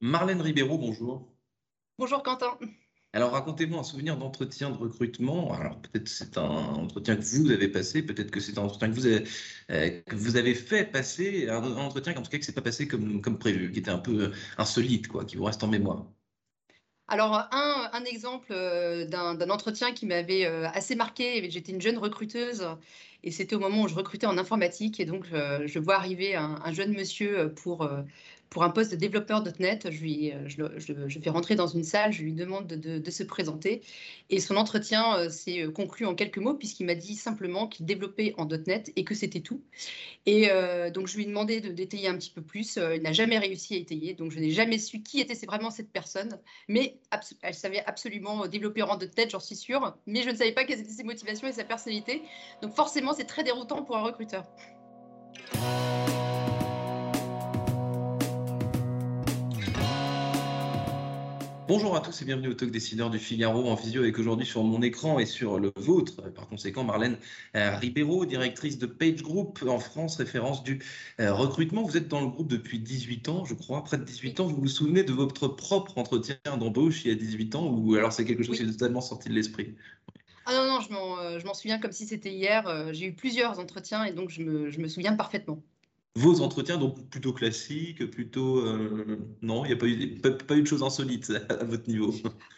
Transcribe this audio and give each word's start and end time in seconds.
Marlène 0.00 0.42
Ribeiro, 0.42 0.76
bonjour. 0.76 1.34
Bonjour 1.98 2.22
Quentin. 2.24 2.58
Alors 3.12 3.32
racontez-moi 3.32 3.80
un 3.80 3.82
souvenir 3.84 4.16
d'entretien 4.16 4.70
de 4.70 4.76
recrutement. 4.76 5.52
Alors 5.52 5.80
peut-être 5.80 6.08
c'est 6.08 6.36
un 6.38 6.42
entretien 6.74 7.16
que 7.16 7.22
vous 7.22 7.50
avez 7.50 7.68
passé, 7.68 8.02
peut-être 8.04 8.30
que 8.32 8.40
c'est 8.40 8.56
un 8.58 8.62
entretien 8.62 8.88
que 8.88 8.94
vous 8.94 9.06
avez, 9.06 9.24
euh, 9.70 10.00
que 10.02 10.14
vous 10.16 10.36
avez 10.36 10.54
fait 10.54 10.84
passer, 10.84 11.48
un, 11.48 11.62
un 11.62 11.76
entretien 11.76 12.16
en 12.16 12.22
tout 12.22 12.30
cas 12.30 12.38
que 12.38 12.44
c'est 12.44 12.52
pas 12.54 12.62
passé 12.62 12.86
comme, 12.88 13.20
comme 13.20 13.38
prévu, 13.38 13.70
qui 13.72 13.78
était 13.80 13.90
un 13.90 13.98
peu 13.98 14.30
euh, 14.30 14.34
insolite, 14.58 15.08
quoi, 15.08 15.24
qui 15.24 15.36
vous 15.36 15.44
reste 15.44 15.62
en 15.64 15.68
mémoire. 15.68 16.06
Alors, 17.08 17.34
un, 17.52 17.90
un 17.92 18.04
exemple 18.04 18.52
euh, 18.52 19.04
d'un 19.04 19.34
d'un 19.34 19.50
entretien 19.50 19.92
qui 19.92 20.06
m'avait 20.06 20.46
euh, 20.46 20.68
assez 20.68 20.94
marqué, 20.94 21.50
j'étais 21.50 21.72
une 21.72 21.80
jeune 21.80 21.98
recruteuse 21.98 22.64
et 23.24 23.32
c'était 23.32 23.56
au 23.56 23.58
moment 23.58 23.82
où 23.82 23.88
je 23.88 23.94
recrutais 23.96 24.26
en 24.26 24.38
informatique 24.38 25.00
et 25.00 25.04
donc 25.06 25.26
euh, 25.32 25.66
je 25.66 25.78
vois 25.80 25.96
arriver 25.96 26.36
un, 26.36 26.60
un 26.64 26.72
jeune 26.72 26.92
monsieur 26.94 27.52
pour, 27.54 27.88
pour 28.50 28.64
un 28.64 28.70
poste 28.70 28.90
de 28.90 28.96
développeur 28.96 29.44
.NET. 29.60 29.90
Je, 29.90 30.00
lui, 30.00 30.32
euh, 30.32 30.42
je, 30.46 30.62
je 30.76 30.92
je 31.08 31.20
fais 31.20 31.30
rentrer 31.30 31.54
dans 31.54 31.68
une 31.68 31.84
salle, 31.84 32.12
je 32.12 32.22
lui 32.22 32.32
demande 32.32 32.66
de, 32.66 32.98
de- 32.98 33.10
se 33.10 33.22
présenter 33.22 33.80
et 34.28 34.38
son 34.38 34.56
entretien 34.56 35.16
euh, 35.16 35.28
s'est 35.28 35.62
euh, 35.62 35.70
conclu 35.70 36.06
en 36.06 36.14
quelques 36.14 36.38
mots 36.38 36.54
puisqu'il 36.54 36.86
m'a 36.86 36.94
dit 36.94 37.14
simplement 37.14 37.66
qu'il 37.66 37.86
développait 37.86 38.34
en 38.36 38.46
.NET 38.46 38.92
et 38.96 39.04
que 39.04 39.14
c'était 39.14 39.40
tout. 39.40 39.62
Et 40.26 40.48
donc, 40.92 41.06
je 41.06 41.16
lui 41.16 41.24
ai 41.24 41.26
demandé 41.26 41.60
de 41.60 41.70
d'étayer 41.70 42.08
un 42.08 42.16
petit 42.16 42.30
peu 42.30 42.42
plus. 42.42 42.78
Il 42.94 43.02
n'a 43.02 43.12
jamais 43.12 43.38
réussi 43.38 43.74
à 43.74 43.78
étayer, 43.78 44.14
donc 44.14 44.30
je 44.30 44.38
n'ai 44.38 44.50
jamais 44.50 44.78
su 44.78 45.02
qui 45.02 45.20
était 45.20 45.34
vraiment 45.46 45.70
cette 45.70 45.90
personne. 45.90 46.38
Mais 46.68 46.98
elle 47.42 47.54
savait 47.54 47.82
absolument 47.86 48.46
développer 48.46 48.82
en 48.82 48.98
.NET, 48.98 49.30
j'en 49.30 49.40
suis 49.40 49.56
sûre. 49.56 49.96
Mais 50.06 50.22
je 50.22 50.30
ne 50.30 50.36
savais 50.36 50.52
pas 50.52 50.64
quelles 50.64 50.80
étaient 50.80 50.90
ses 50.90 51.04
motivations 51.04 51.48
et 51.48 51.52
sa 51.52 51.64
personnalité. 51.64 52.22
Donc 52.62 52.74
forcément, 52.74 53.12
c'est 53.14 53.24
très 53.24 53.44
déroutant 53.44 53.82
pour 53.82 53.96
un 53.96 54.02
recruteur. 54.02 54.44
Bonjour 61.70 61.94
à 61.94 62.00
tous 62.00 62.20
et 62.20 62.24
bienvenue 62.24 62.48
au 62.48 62.54
Talk 62.54 62.72
Décideur 62.72 63.10
du 63.10 63.20
Figaro 63.20 63.70
en 63.70 63.76
visio 63.76 64.02
avec 64.02 64.18
aujourd'hui 64.18 64.44
sur 64.44 64.64
mon 64.64 64.82
écran 64.82 65.20
et 65.20 65.24
sur 65.24 65.60
le 65.60 65.70
vôtre. 65.76 66.20
Par 66.32 66.48
conséquent, 66.48 66.82
Marlène 66.82 67.16
euh, 67.54 67.76
Ribeiro, 67.76 68.26
directrice 68.26 68.76
de 68.76 68.86
Page 68.86 69.22
Group 69.22 69.64
en 69.64 69.78
France, 69.78 70.16
référence 70.16 70.64
du 70.64 70.82
euh, 71.20 71.32
recrutement. 71.32 71.84
Vous 71.84 71.96
êtes 71.96 72.08
dans 72.08 72.22
le 72.22 72.26
groupe 72.26 72.48
depuis 72.48 72.80
18 72.80 73.28
ans, 73.28 73.44
je 73.44 73.54
crois, 73.54 73.84
près 73.84 73.98
de 73.98 74.02
18 74.02 74.40
ans. 74.40 74.46
Vous 74.48 74.56
vous 74.56 74.66
souvenez 74.66 75.04
de 75.04 75.12
votre 75.12 75.46
propre 75.46 75.96
entretien 75.96 76.34
d'embauche 76.58 77.04
il 77.04 77.12
y 77.12 77.12
a 77.12 77.14
18 77.14 77.54
ans 77.54 77.68
ou 77.68 77.94
alors 77.94 78.12
c'est 78.12 78.24
quelque 78.24 78.42
chose 78.42 78.58
Oui. 78.58 78.64
qui 78.64 78.68
est 78.68 78.72
totalement 78.72 79.00
sorti 79.00 79.28
de 79.28 79.34
l'esprit? 79.34 79.76
Ah 80.46 80.54
non, 80.54 80.66
non, 80.66 80.80
je 80.80 80.92
m'en 80.92 81.20
euh, 81.20 81.54
souviens 81.54 81.78
comme 81.78 81.92
si 81.92 82.04
c'était 82.04 82.32
hier. 82.32 82.92
J'ai 82.92 83.06
eu 83.06 83.12
plusieurs 83.12 83.60
entretiens 83.60 84.02
et 84.02 84.12
donc 84.12 84.30
je 84.30 84.42
me, 84.42 84.70
je 84.70 84.80
me 84.80 84.88
souviens 84.88 85.14
parfaitement. 85.14 85.62
Vos 86.16 86.40
entretiens, 86.40 86.76
donc 86.76 87.08
plutôt 87.08 87.32
classiques, 87.32 88.10
plutôt... 88.10 88.58
euh, 88.58 89.16
non, 89.42 89.64
il 89.64 89.68
n'y 89.68 89.74
a 89.74 89.76
pas 89.76 89.86
eu, 89.86 90.16
pas, 90.16 90.30
pas 90.32 90.56
eu 90.56 90.62
de 90.62 90.66
choses 90.66 90.82
insolites 90.82 91.30
à, 91.48 91.64
votre 91.64 91.88
niveau. 91.88 92.12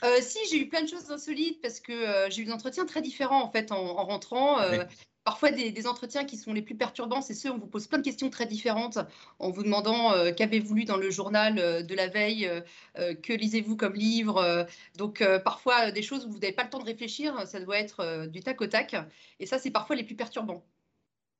Euh, 0.05 0.17
si, 0.22 0.39
j'ai 0.50 0.62
eu 0.62 0.69
plein 0.70 0.83
de 0.83 0.89
choses 0.89 1.11
insolites 1.11 1.61
parce 1.61 1.78
que 1.78 1.92
euh, 1.92 2.31
j'ai 2.31 2.42
eu 2.42 2.44
des 2.47 2.53
entretiens 2.53 2.86
très 2.86 3.03
différents 3.03 3.42
en 3.42 3.50
fait 3.50 3.70
en, 3.70 3.77
en 3.77 4.05
rentrant. 4.06 4.59
Ouais. 4.59 4.87
Parfois, 5.25 5.50
des, 5.50 5.71
des 5.71 5.87
entretiens 5.87 6.25
qui 6.25 6.38
sont 6.38 6.54
les 6.54 6.62
plus 6.62 6.75
perturbants, 6.75 7.21
c'est 7.21 7.34
ceux 7.34 7.50
où 7.50 7.54
on 7.54 7.59
vous 7.59 7.66
pose 7.66 7.87
plein 7.87 7.99
de 7.99 8.04
questions 8.04 8.31
très 8.31 8.47
différentes 8.47 8.99
en 9.38 9.50
vous 9.50 9.62
demandant 9.62 10.12
qu'avez-vous 10.32 10.75
lu 10.75 10.84
dans 10.84 10.97
le 10.97 11.10
journal 11.10 11.87
de 11.87 11.94
la 11.94 12.09
veille, 12.09 12.50
que 12.97 13.32
lisez-vous 13.32 13.76
comme 13.76 13.94
livre. 13.94 14.66
donc, 14.97 15.22
parfois, 15.44 15.93
des 15.93 16.03
choses 16.03 16.26
où 16.26 16.31
vous 16.32 16.41
n'avez 16.41 16.53
pas 16.53 16.65
le 16.65 16.71
temps 16.71 16.81
de 16.81 16.87
réfléchir, 16.87 17.47
ça 17.47 17.60
doit 17.60 17.78
être 17.78 18.26
du 18.26 18.41
tac 18.41 18.60
au 18.62 18.66
tac. 18.66 18.97
Et 19.38 19.47
ça, 19.47 19.60
c'est 19.60 19.71
parfois 19.71 19.94
les 19.94 20.03
plus 20.03 20.16
perturbants. 20.16 20.65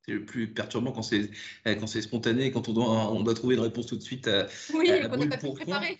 C'est 0.05 0.13
le 0.13 0.25
plus 0.25 0.53
perturbant 0.53 0.91
quand 0.93 1.03
c'est 1.03 1.31
euh, 1.67 1.75
quand 1.77 1.87
c'est 1.87 2.03
spontané, 2.03 2.51
quand 2.51 2.69
on 2.69 2.73
doit, 2.73 3.13
on 3.13 3.23
doit 3.23 3.35
trouver 3.35 3.55
une 3.55 3.61
réponse 3.61 3.87
tout 3.87 3.97
de 3.97 4.03
suite. 4.03 4.27
à- 4.29 4.49
Oui, 4.75 4.91
Euh, 4.91 5.09
qu'on 5.09 5.17
n'a 5.17 5.27
pas 5.27 5.37
pu 5.37 5.53
préparer. 5.55 5.99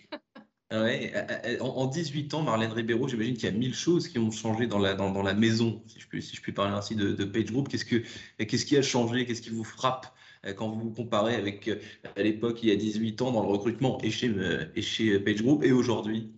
Ah 0.69 0.81
ouais, 0.81 1.11
euh, 1.15 1.21
euh, 1.45 1.59
en, 1.59 1.67
en 1.67 1.85
18 1.85 2.33
ans, 2.33 2.41
Marlène 2.41 2.71
Ribeiro, 2.71 3.07
j'imagine 3.07 3.35
qu'il 3.35 3.45
y 3.45 3.47
a 3.47 3.51
mille 3.51 3.75
choses 3.75 4.07
qui 4.07 4.17
ont 4.17 4.31
changé 4.31 4.65
dans 4.65 4.79
la, 4.79 4.95
dans, 4.95 5.11
dans 5.11 5.21
la 5.21 5.35
maison, 5.35 5.83
si 5.87 5.99
je 5.99 6.07
puis, 6.07 6.21
si 6.23 6.35
je 6.35 6.41
puis 6.41 6.51
parler 6.51 6.73
ainsi 6.73 6.95
de, 6.95 7.11
de 7.13 7.25
Page 7.25 7.51
Group. 7.51 7.69
Qu'est-ce 7.69 7.85
que, 7.85 8.03
qu'est-ce 8.43 8.65
qui 8.65 8.75
a 8.75 8.81
changé? 8.81 9.25
Qu'est-ce 9.25 9.41
qui 9.43 9.51
vous 9.51 9.63
frappe 9.63 10.13
quand 10.57 10.69
vous 10.69 10.79
vous 10.81 10.91
comparez 10.91 11.35
avec 11.35 11.69
à 12.17 12.21
l'époque, 12.23 12.59
il 12.63 12.69
y 12.69 12.71
a 12.71 12.75
18 12.75 13.21
ans, 13.21 13.31
dans 13.31 13.43
le 13.43 13.47
recrutement 13.49 13.99
et 14.01 14.09
chez, 14.11 14.33
et 14.75 14.81
chez 14.81 15.19
Page 15.19 15.41
Group 15.43 15.63
et 15.63 15.71
aujourd'hui? 15.71 16.33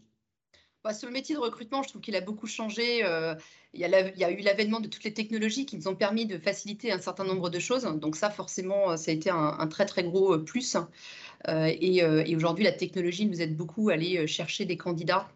Bah, 0.85 0.93
sur 0.93 1.07
le 1.07 1.13
métier 1.13 1.33
de 1.33 1.39
recrutement, 1.39 1.81
je 1.81 1.89
trouve 1.89 2.01
qu'il 2.03 2.15
a 2.15 2.21
beaucoup 2.21 2.45
changé. 2.45 3.03
Euh, 3.03 3.33
il, 3.73 3.79
y 3.79 3.85
a 3.85 3.87
la- 3.87 4.07
il 4.09 4.19
y 4.19 4.23
a 4.23 4.29
eu 4.29 4.41
l'avènement 4.41 4.79
de 4.79 4.87
toutes 4.87 5.03
les 5.03 5.15
technologies 5.15 5.65
qui 5.65 5.77
nous 5.77 5.87
ont 5.87 5.95
permis 5.95 6.27
de 6.27 6.37
faciliter 6.37 6.91
un 6.91 6.99
certain 6.99 7.23
nombre 7.23 7.49
de 7.49 7.57
choses. 7.57 7.85
Donc 7.99 8.15
ça, 8.15 8.29
forcément, 8.29 8.91
euh, 8.91 8.95
ça 8.95 9.09
a 9.09 9.15
été 9.15 9.31
un, 9.31 9.35
un 9.57 9.65
très 9.65 9.87
très 9.87 10.03
gros 10.03 10.35
euh, 10.35 10.43
plus. 10.43 10.77
Euh, 11.47 11.65
et 11.65 11.97
et 11.97 12.35
aujourd'hui, 12.35 12.63
la 12.63 12.71
technologie 12.71 13.25
nous 13.25 13.41
aide 13.41 13.57
beaucoup 13.57 13.89
à 13.89 13.93
aller 13.93 14.27
chercher 14.27 14.65
des 14.65 14.77
candidats 14.77 15.27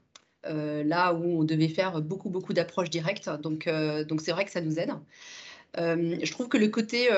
euh, 0.46 0.84
là 0.84 1.14
où 1.16 1.42
on 1.42 1.44
devait 1.44 1.68
faire 1.68 2.00
beaucoup 2.00 2.30
beaucoup 2.30 2.54
d'approches 2.54 2.92
directes. 2.92 3.28
Donc 3.42 3.66
euh, 3.66 4.04
donc 4.04 4.22
c'est 4.22 4.32
vrai 4.32 4.46
que 4.46 4.52
ça 4.52 4.62
nous 4.62 4.78
aide. 4.78 4.94
Euh, 5.78 6.20
je 6.22 6.32
trouve 6.32 6.48
que 6.48 6.58
le 6.58 6.68
côté 6.68 7.10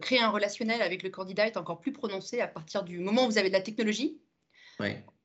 créer 0.00 0.20
un 0.20 0.30
relationnel 0.30 0.80
avec 0.80 1.02
le 1.02 1.10
candidat 1.10 1.48
est 1.48 1.56
encore 1.56 1.80
plus 1.80 1.92
prononcé 1.92 2.40
à 2.40 2.46
partir 2.46 2.84
du 2.84 3.00
moment 3.00 3.24
où 3.26 3.30
vous 3.30 3.38
avez 3.38 3.48
de 3.48 3.54
la 3.54 3.62
technologie. 3.62 4.20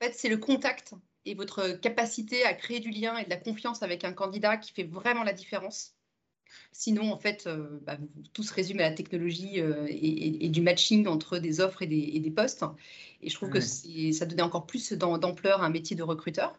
En 0.01 0.05
fait, 0.05 0.13
c'est 0.15 0.29
le 0.29 0.37
contact 0.37 0.93
et 1.27 1.35
votre 1.35 1.69
capacité 1.81 2.43
à 2.45 2.53
créer 2.53 2.79
du 2.79 2.89
lien 2.89 3.17
et 3.17 3.25
de 3.25 3.29
la 3.29 3.37
confiance 3.37 3.83
avec 3.83 4.03
un 4.03 4.13
candidat 4.13 4.57
qui 4.57 4.71
fait 4.71 4.83
vraiment 4.83 5.23
la 5.23 5.33
différence. 5.33 5.93
Sinon, 6.71 7.11
en 7.11 7.17
fait, 7.17 7.45
euh, 7.45 7.79
bah, 7.85 7.97
tout 8.33 8.43
se 8.43 8.53
résume 8.53 8.79
à 8.79 8.83
la 8.83 8.91
technologie 8.91 9.59
euh, 9.59 9.85
et, 9.89 9.93
et- 9.93 10.45
et 10.45 10.49
du 10.49 10.61
matching 10.61 11.05
entre 11.07 11.39
des 11.39 11.59
offres 11.59 11.81
et 11.81 11.87
des, 11.87 12.11
et 12.13 12.19
des 12.19 12.31
postes. 12.31 12.63
Et 13.21 13.29
je 13.29 13.35
trouve 13.35 13.49
que 13.49 13.59
ça 13.59 14.25
donnait 14.25 14.41
encore 14.43 14.65
plus 14.65 14.93
d'am- 14.93 15.19
d'ampleur 15.19 15.61
à 15.61 15.65
un 15.65 15.69
métier 15.69 15.95
de 15.95 16.03
recruteur. 16.03 16.57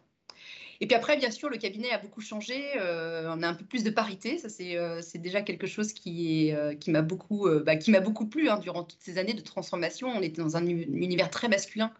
Et 0.81 0.87
puis 0.87 0.95
après, 0.95 1.17
bien 1.17 1.31
sûr, 1.31 1.49
le 1.49 1.57
cabinet 1.57 1.91
a 1.91 1.97
beaucoup 1.97 2.21
changé. 2.21 2.61
euh, 2.77 3.33
on 3.35 3.41
a 3.43 3.47
un 3.47 3.53
peu 3.55 3.65
plus 3.65 3.83
de 3.83 3.89
parité. 3.89 4.37
Ça, 4.37 4.47
c'est 4.47 4.77
euh, 4.77 5.01
déjà 5.15 5.41
quelque 5.41 5.67
chose 5.67 5.91
qui, 5.91 6.53
euh, 6.53 6.75
qui 6.75 6.91
m'a 6.91 7.01
beaucoup, 7.01 7.49
bah, 7.65 7.73
beaucoup 8.01 8.27
plu 8.27 8.49
hein, 8.49 8.59
durant 8.59 8.83
toutes 8.83 9.01
ces 9.01 9.17
années 9.17 9.33
de 9.33 9.41
transformation. 9.41 10.07
On 10.09 10.21
était 10.21 10.41
dans 10.41 10.55
un 10.55 10.65
uni- 10.65 10.83
univers 10.83 11.29
très 11.31 11.47
masculin 11.49 11.91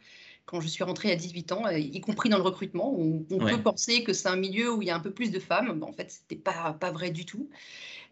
quand 0.50 0.62
je 0.62 0.68
suis 0.68 0.84
rentrée 0.84 1.12
à 1.12 1.16
18 1.16 1.52
ans, 1.52 1.66
euh, 1.68 1.78
y 1.78 2.02
compris 2.02 2.30
dans 2.30 2.38
le 2.38 2.44
recrutement. 2.44 2.92
On, 3.00 3.24
on 3.30 3.40
Ouais. 3.44 3.52
peut 3.56 3.62
penser 3.62 4.04
que 4.04 4.14
c'est 4.14 4.28
un 4.30 4.36
milieu 4.36 4.74
où 4.74 4.82
il 4.82 4.88
y 4.88 4.92
a 4.92 4.96
un 4.96 5.00
peu 5.00 5.12
plus 5.12 5.30
de 5.32 5.40
femmes. 5.40 5.80
Bon, 5.80 5.88
en 5.90 5.94
fait, 5.94 6.12
ce 6.12 6.20
n'était 6.22 6.42
pas, 6.42 6.74
pas 6.74 6.92
vrai 6.92 7.12
du 7.12 7.26
tout. 7.26 7.50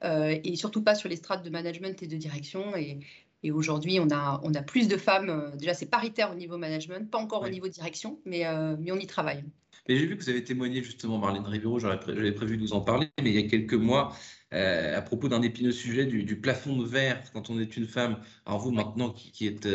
Euh, 0.04 0.38
et 0.44 0.56
surtout 0.56 0.84
pas 0.84 0.96
sur 0.96 1.10
les 1.10 1.16
strates 1.16 1.44
de 1.44 1.50
management 1.50 2.02
et 2.04 2.08
de 2.08 2.16
direction. 2.16 2.76
Et, 2.76 3.00
et 3.44 3.52
aujourd'hui, 3.52 4.00
on 4.00 4.10
a, 4.12 4.40
on 4.44 4.54
a 4.54 4.62
plus 4.62 4.88
de 4.88 4.98
femmes. 4.98 5.30
euh, 5.30 5.56
Déjà, 5.56 5.74
c'est 5.74 5.88
paritaire 5.88 6.32
au 6.32 6.36
niveau 6.36 6.58
management, 6.58 7.10
pas 7.10 7.18
encore 7.18 7.42
Ouais. 7.42 7.50
au 7.50 7.52
niveau 7.52 7.68
direction, 7.68 8.20
mais, 8.26 8.46
euh, 8.46 8.76
mais 8.80 8.92
on 8.92 8.98
y 8.98 9.08
travaille. 9.08 9.44
Mais 9.90 9.96
j'ai 9.98 10.06
vu 10.06 10.18
que 10.18 10.24
vous 10.24 10.30
avez 10.30 10.44
témoigné 10.44 10.84
justement, 10.84 11.18
Marlène 11.18 11.44
pré- 11.44 12.16
j'avais 12.16 12.32
prévu 12.34 12.58
de 12.58 12.62
vous 12.62 12.74
en 12.74 12.82
parler, 12.82 13.08
mais 13.24 13.30
il 13.32 13.36
y 13.40 13.44
a 13.46 13.48
quelques 13.48 13.74
mois, 13.74 14.14
euh, 14.54 14.98
à 14.98 15.02
propos 15.02 15.30
d'un 15.30 15.42
épineux 15.42 15.72
sujet 15.72 16.06
du, 16.06 16.24
du 16.24 16.40
plafond 16.40 16.76
de 16.78 16.86
verre 16.86 17.24
quand 17.32 17.50
on 17.50 17.60
est 17.60 17.78
une 17.78 17.88
femme. 17.88 18.22
Alors 18.46 18.60
vous, 18.60 18.72
maintenant, 18.72 19.12
qui, 19.12 19.32
qui 19.32 19.48
êtes, 19.48 19.66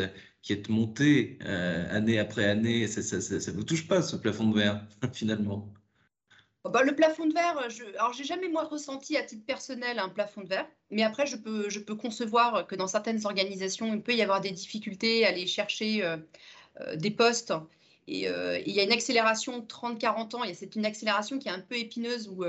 qui 0.43 0.51
êtes 0.51 0.69
montée 0.69 1.39
euh, 1.45 1.87
année 1.89 2.19
après 2.19 2.43
année, 2.43 2.85
ça 2.87 3.01
ne 3.01 3.51
vous 3.55 3.63
touche 3.63 3.87
pas, 3.87 4.01
ce 4.01 4.17
plafond 4.17 4.49
de 4.49 4.59
verre, 4.59 4.85
finalement? 5.13 5.73
Oh, 6.65 6.69
bah, 6.69 6.83
le 6.83 6.95
plafond 6.95 7.25
de 7.25 7.33
verre, 7.33 7.69
je... 7.69 7.83
alors 7.97 8.13
j'ai 8.13 8.25
jamais 8.25 8.49
moi 8.49 8.65
ressenti 8.65 9.17
à 9.17 9.23
titre 9.23 9.45
personnel 9.45 9.99
un 9.99 10.09
plafond 10.09 10.41
de 10.41 10.49
verre, 10.49 10.67
mais 10.91 11.03
après 11.03 11.25
je 11.25 11.37
peux, 11.37 11.69
je 11.69 11.79
peux 11.79 11.95
concevoir 11.95 12.67
que 12.67 12.75
dans 12.75 12.87
certaines 12.87 13.25
organisations, 13.25 13.93
il 13.93 14.01
peut 14.01 14.13
y 14.13 14.21
avoir 14.21 14.41
des 14.41 14.51
difficultés 14.51 15.25
à 15.25 15.29
aller 15.29 15.47
chercher 15.47 16.03
euh, 16.03 16.17
euh, 16.81 16.95
des 16.97 17.11
postes. 17.11 17.53
Et 18.07 18.25
il 18.25 18.73
y 18.73 18.81
a 18.81 18.83
une 18.83 18.91
accélération 18.91 19.59
de 19.59 19.65
30-40 19.65 20.35
ans, 20.35 20.43
et 20.43 20.53
c'est 20.53 20.75
une 20.75 20.85
accélération 20.85 21.39
qui 21.39 21.47
est 21.47 21.51
un 21.51 21.61
peu 21.61 21.77
épineuse 21.77 22.27
où, 22.27 22.43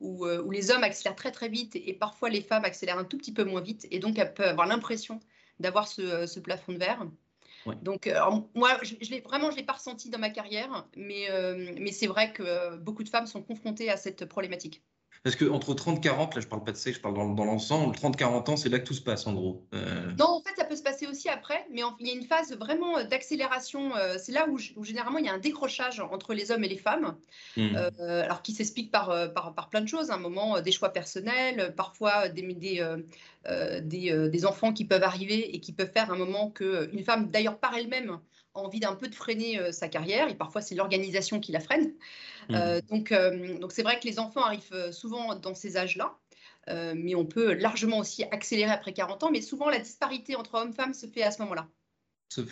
où, 0.00 0.50
les 0.50 0.72
hommes 0.72 0.82
accélèrent 0.82 1.14
très 1.14 1.30
très 1.30 1.48
vite 1.48 1.76
et, 1.76 1.92
parfois 1.92 2.28
les 2.28 2.40
femmes 2.40 2.64
accélèrent 2.64 2.98
un 2.98 3.04
tout 3.04 3.16
petit 3.16 3.32
peu 3.32 3.44
moins 3.44 3.60
vite, 3.60 3.86
et 3.92 4.00
donc 4.00 4.18
elles 4.18 4.34
peuvent 4.34 4.48
avoir 4.48 4.66
l'impression 4.66 5.20
d'avoir 5.60 5.86
ce 5.86 6.40
plafond 6.40 6.72
de 6.72 6.78
verre. 6.78 7.06
Ouais. 7.66 7.74
Donc, 7.82 8.06
euh, 8.06 8.14
alors, 8.14 8.48
moi, 8.54 8.78
je, 8.82 8.94
je 9.00 9.10
l'ai 9.10 9.20
vraiment, 9.20 9.50
je 9.50 9.56
l'ai 9.56 9.62
pas 9.64 9.74
ressenti 9.74 10.10
dans 10.10 10.18
ma 10.18 10.30
carrière, 10.30 10.88
mais, 10.96 11.30
euh, 11.30 11.72
mais 11.78 11.92
c'est 11.92 12.06
vrai 12.06 12.32
que 12.32 12.42
euh, 12.42 12.76
beaucoup 12.76 13.02
de 13.02 13.08
femmes 13.08 13.26
sont 13.26 13.42
confrontées 13.42 13.90
à 13.90 13.96
cette 13.96 14.24
problématique. 14.26 14.82
Parce 15.24 15.34
qu'entre 15.34 15.74
30 15.74 16.00
40, 16.00 16.34
là 16.36 16.40
je 16.40 16.46
parle 16.46 16.62
pas 16.62 16.72
de 16.72 16.76
sexe, 16.76 16.98
je 16.98 17.02
parle 17.02 17.14
dans, 17.14 17.28
dans 17.30 17.44
l'ensemble, 17.44 17.96
30 17.96 18.16
40 18.16 18.48
ans, 18.48 18.56
c'est 18.56 18.68
là 18.68 18.78
que 18.78 18.84
tout 18.86 18.94
se 18.94 19.00
passe 19.00 19.26
en 19.26 19.34
gros. 19.34 19.66
Euh, 19.74 20.12
Non, 20.18 20.40
peut 20.66 20.76
se 20.76 20.82
passer 20.82 21.06
aussi 21.06 21.28
après, 21.28 21.66
mais 21.70 21.82
il 22.00 22.06
y 22.06 22.10
a 22.10 22.14
une 22.14 22.24
phase 22.24 22.56
vraiment 22.56 23.02
d'accélération. 23.04 23.92
c'est 24.18 24.32
là 24.32 24.46
où, 24.48 24.84
généralement 24.84 25.18
il 25.18 25.24
y 25.24 25.28
a 25.28 25.32
un 25.32 25.38
décrochage 25.38 26.00
entre 26.00 26.34
les 26.34 26.50
hommes 26.50 26.64
et 26.64 26.68
les 26.68 26.76
femmes, 26.76 27.16
mmh. 27.56 27.76
alors 27.98 28.42
qui 28.42 28.52
s'explique 28.52 28.90
par, 28.90 29.32
par, 29.32 29.68
plein 29.70 29.80
de 29.80 29.88
choses. 29.88 30.10
Un 30.10 30.18
moment, 30.18 30.60
des 30.60 30.72
choix 30.72 30.90
personnels, 30.90 31.74
parfois 31.76 32.28
des, 32.28 32.42
des, 33.82 34.28
des, 34.28 34.46
enfants 34.46 34.72
qui 34.72 34.84
peuvent 34.84 35.02
arriver 35.02 35.54
et 35.54 35.60
qui 35.60 35.72
peuvent 35.72 35.92
faire 35.92 36.12
un 36.12 36.16
moment 36.16 36.50
qu'une 36.50 37.04
femme, 37.04 37.30
d'ailleurs 37.30 37.58
par 37.58 37.74
elle-même, 37.74 38.18
a 38.54 38.58
envie 38.58 38.80
d'un 38.80 38.94
peu 38.94 39.08
de 39.08 39.14
freiner 39.14 39.72
sa 39.72 39.88
carrière, 39.88 40.28
et 40.28 40.34
parfois 40.34 40.62
c'est 40.62 40.74
l'organisation 40.74 41.40
qui 41.40 41.52
la 41.52 41.60
freine. 41.60 41.92
Mmh. 42.48 42.80
donc, 42.90 43.14
donc 43.60 43.72
c'est 43.72 43.82
vrai 43.82 43.98
que 43.98 44.06
les 44.06 44.18
enfants 44.18 44.42
arrivent 44.42 44.90
souvent 44.92 45.34
dans 45.34 45.54
ces 45.54 45.76
âges-là. 45.76 46.16
Euh, 46.68 46.94
mais 46.96 47.14
on 47.14 47.26
peut 47.26 47.54
largement 47.54 47.98
aussi 47.98 48.24
accélérer 48.24 48.72
après 48.72 48.92
40 48.92 49.22
ans. 49.24 49.30
Mais 49.30 49.40
souvent, 49.40 49.68
la 49.70 49.78
disparité 49.78 50.36
entre 50.36 50.54
hommes-femmes 50.54 50.94
se 50.94 51.06
fait 51.06 51.22
à 51.22 51.30
ce 51.30 51.42
moment-là 51.42 51.68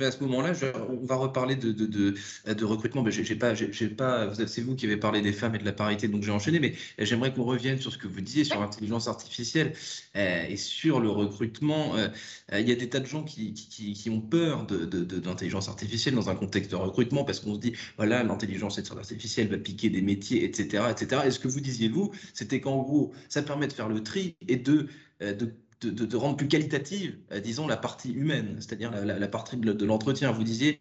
à 0.00 0.11
ce 0.11 0.23
moment-là. 0.25 0.53
On 0.88 1.05
va 1.05 1.17
reparler 1.17 1.56
de, 1.56 1.73
de, 1.73 1.87
de, 1.87 2.15
de 2.53 2.65
recrutement. 2.65 3.03
Ben, 3.03 3.11
j'ai 3.11 3.35
pas, 3.35 3.55
j'ai 3.55 3.88
pas, 3.88 4.32
c'est 4.47 4.62
vous 4.62 4.76
qui 4.76 4.87
avez 4.87 4.97
parlé 4.97 5.21
des 5.21 5.32
femmes 5.32 5.55
et 5.55 5.59
de 5.59 5.65
la 5.65 5.73
parité, 5.73 6.09
donc 6.09 6.23
j'ai 6.23 6.31
enchaîné, 6.31 6.61
mais 6.61 6.75
j'aimerais 6.99 7.35
qu'on 7.35 7.44
revienne 7.44 7.79
sur 7.79 7.93
ce 7.93 7.99
que 7.99 8.06
vous 8.06 8.21
disiez 8.21 8.44
sur 8.44 8.61
l'intelligence 8.61 9.09
artificielle 9.09 9.75
euh, 10.17 10.44
et 10.49 10.56
sur 10.56 11.00
le 11.00 11.11
recrutement. 11.11 11.97
Euh, 11.97 12.09
il 12.53 12.69
y 12.69 12.73
a 12.73 12.76
des 12.76 12.88
tas 12.88 13.00
de 13.00 13.06
gens 13.06 13.25
qui, 13.25 13.53
qui, 13.53 13.93
qui 13.93 14.11
ont 14.11 14.21
peur 14.21 14.67
de, 14.67 15.21
l'intelligence 15.25 15.69
artificielle 15.69 16.15
dans 16.15 16.31
un 16.31 16.37
contexte 16.37 16.70
de 16.70 16.77
recrutement 16.77 17.25
parce 17.25 17.41
qu'on 17.41 17.55
se 17.55 17.61
dit, 17.61 17.75
voilà, 17.97 18.23
l'intelligence 18.23 18.79
artificielle 18.79 19.49
va 19.49 19.59
piquer 19.59 19.91
des 19.91 20.03
métiers, 20.03 20.44
etc. 20.44 20.85
etc. 20.91 21.23
Et 21.27 21.31
ce 21.31 21.38
que 21.38 21.49
vous 21.49 21.61
disiez, 21.61 21.88
vous, 21.88 22.12
c'était 22.32 22.61
qu'en 22.61 22.82
gros, 22.82 23.12
ça 23.29 23.43
permet 23.43 23.67
de 23.67 23.73
faire 23.73 23.88
le 23.88 24.03
tri 24.03 24.37
et 24.49 24.56
de, 24.56 24.88
euh, 25.23 25.35
de 25.84 26.04
de, 26.04 26.16
rendre 26.16 26.36
plus 26.36 26.48
qualitative, 26.48 27.19
euh, 27.32 27.40
disons, 27.40 27.66
la 27.66 27.76
partie 27.76 28.12
humaine, 28.12 28.56
c'est-à-dire 28.60 28.90
la, 28.90 29.28
partie 29.28 29.56
de, 29.56 29.84
l'entretien. 29.84 30.32
Vous 30.32 30.44
disiez 30.44 30.81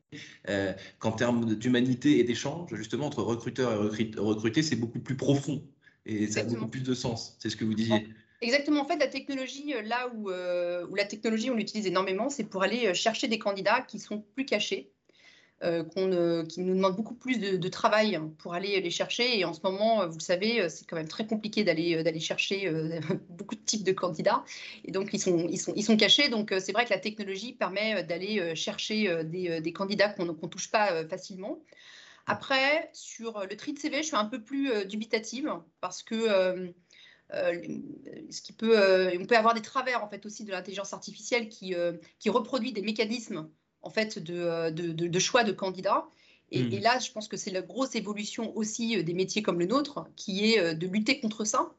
euh, 0.50 0.74
qu'en 1.00 1.12
termes 1.12 1.56
d'humanité 1.56 2.20
et 2.20 2.24
d'échange, 2.24 2.74
justement, 2.74 3.08
entre 3.08 3.24
recruteur 3.24 3.72
et 3.72 4.12
recruté, 4.18 4.64
c'est 4.64 4.76
beaucoup 4.76 5.00
plus 5.00 5.16
profond 5.16 5.64
et 6.06 6.28
ça 6.28 6.42
a 6.42 6.44
beaucoup 6.44 6.68
plus 6.68 6.84
de 6.84 6.94
sens. 6.94 7.38
C'est 7.40 7.50
ce 7.50 7.56
que 7.56 7.66
vous 7.66 7.74
disiez. 7.74 8.08
Exactement. 8.42 8.82
En 8.82 8.86
fait, 8.86 8.98
la 8.98 9.08
technologie, 9.08 9.74
euh, 9.74 9.82
là 9.82 10.12
où, 10.16 10.30
où 10.30 10.96
la 10.96 11.06
technologie, 11.06 11.50
on 11.50 11.56
l'utilise 11.56 11.88
énormément, 11.88 12.30
c'est 12.30 12.44
pour 12.44 12.64
aller 12.64 12.94
chercher 12.94 13.28
des 13.28 13.40
candidats 13.40 13.82
qui 13.82 14.00
sont 14.00 14.24
plus 14.36 14.46
cachés, 14.46 14.92
euh, 15.64 16.46
qui 16.46 16.62
nous 16.62 16.76
demande 16.76 16.96
beaucoup 16.96 17.14
plus 17.14 17.38
de, 17.38 17.68
travail 17.70 18.20
pour 18.40 18.54
aller 18.54 18.82
les 18.82 18.90
chercher. 18.90 19.40
Et 19.40 19.46
en 19.46 19.54
ce 19.54 19.62
moment, 19.64 20.06
vous 20.08 20.18
le 20.18 20.24
savez, 20.24 20.70
c'est 20.70 20.86
quand 20.86 20.98
même 20.98 21.08
très 21.08 21.26
compliqué 21.26 21.64
d'aller 21.64 22.04
d'aller 22.04 22.20
chercher 22.20 22.70
beaucoup 23.30 23.56
de 23.56 23.62
types 23.62 23.84
de 23.84 23.94
candidats. 23.94 24.44
Et 24.84 24.92
donc, 24.92 25.14
ils 25.14 25.20
sont, 25.20 25.48
ils 25.50 25.58
sont, 25.58 25.74
ils 25.76 25.84
sont 25.84 25.96
cachés. 25.96 26.28
Donc, 26.28 26.54
c'est 26.60 26.74
vrai 26.74 26.84
que 26.86 26.90
la 26.90 27.00
technologie 27.00 27.54
permet 27.54 28.04
d'aller 28.04 28.56
chercher 28.56 29.24
des, 29.24 29.62
des 29.62 29.74
candidats 29.74 30.10
qu'on 30.10 30.26
ne 30.26 30.34
touche 30.34 30.70
pas 30.70 31.06
facilement. 31.08 31.64
Après, 32.26 32.90
sur 32.94 33.46
le 33.50 33.56
tri 33.56 33.74
de 33.74 33.80
CV, 33.80 33.98
je 33.98 34.08
suis 34.08 34.18
un 34.18 34.26
peu 34.26 34.44
plus 34.44 34.86
dubitative 34.86 35.50
parce 35.80 36.04
que 36.04 36.74
ce 37.32 38.42
qui 38.42 38.54
peut, 38.54 38.78
on 39.20 39.26
peut 39.26 39.38
avoir 39.38 39.54
des 39.54 39.62
travers 39.62 40.04
en 40.04 40.10
fait 40.10 40.26
aussi 40.26 40.44
de 40.44 40.52
l'intelligence 40.52 40.94
artificielle 40.94 41.48
qui, 41.48 41.74
qui 42.20 42.30
reproduit 42.30 42.74
des 42.74 42.82
mécanismes 42.82 43.50
en 43.84 43.90
fait 43.90 44.18
euh, 44.30 44.72
de, 44.72 44.92
de, 44.92 45.20
choix 45.20 45.44
de 45.44 45.52
candidats. 45.52 46.08
Et, 46.52 46.64
hmm. 46.64 46.82
là, 46.82 47.00
je 47.00 47.12
pense 47.12 47.28
que 47.28 47.38
c'est 47.38 47.52
la 47.52 47.62
grosse 47.62 47.96
évolution 47.96 48.56
aussi 48.56 48.98
euh, 48.98 49.04
des 49.04 49.14
métiers 49.14 49.44
comme 49.44 49.60
le 49.60 49.66
nôtre, 49.66 50.06
qui 50.16 50.54
est 50.54 50.60
euh, 50.60 50.74
de 50.74 50.88
lutter 50.88 51.20
contre 51.20 51.46
ça, 51.46 51.72